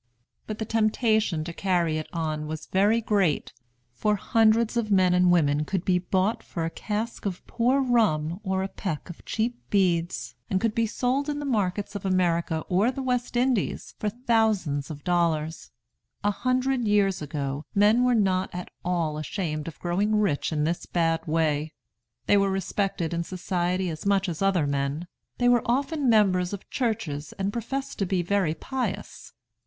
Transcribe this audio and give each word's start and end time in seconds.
But 0.47 0.57
the 0.57 0.65
temptation 0.65 1.43
to 1.43 1.53
carry 1.53 1.99
it 1.99 2.07
on 2.11 2.47
was 2.47 2.65
very 2.65 3.01
great; 3.01 3.53
for 3.93 4.15
hundreds 4.15 4.75
of 4.75 4.89
men 4.89 5.13
and 5.13 5.29
women 5.29 5.63
could 5.63 5.85
be 5.85 5.99
bought 5.99 6.41
for 6.41 6.65
a 6.65 6.71
cask 6.71 7.27
of 7.27 7.45
poor 7.45 7.79
rum 7.81 8.39
or 8.41 8.63
a 8.63 8.67
peck 8.67 9.11
of 9.11 9.23
cheap 9.25 9.59
beads, 9.69 10.33
and 10.49 10.59
could 10.59 10.73
be 10.73 10.87
sold 10.87 11.29
in 11.29 11.37
the 11.37 11.45
markets 11.45 11.93
of 11.93 12.03
America 12.03 12.65
or 12.67 12.89
the 12.89 13.03
West 13.03 13.37
Indies 13.37 13.93
for 13.99 14.09
thousands 14.09 14.89
of 14.89 15.03
dollars. 15.03 15.69
A 16.23 16.31
hundred 16.31 16.87
years 16.87 17.21
ago 17.21 17.63
men 17.75 18.03
were 18.03 18.15
not 18.15 18.49
at 18.55 18.71
all 18.83 19.19
ashamed 19.19 19.67
of 19.67 19.77
growing 19.77 20.15
rich 20.15 20.51
in 20.51 20.63
this 20.63 20.87
bad 20.87 21.27
way. 21.27 21.73
They 22.25 22.37
were 22.37 22.49
respected 22.49 23.13
in 23.13 23.23
society 23.23 23.87
as 23.91 24.07
much 24.07 24.27
as 24.27 24.41
other 24.41 24.65
men. 24.65 25.05
They 25.37 25.47
were 25.47 25.61
often 25.67 26.09
members 26.09 26.53
of 26.53 26.67
churches 26.71 27.33
and 27.33 27.53
professed 27.53 27.99
to 27.99 28.07
be 28.07 28.23
very 28.23 28.55
pious. 28.55 29.33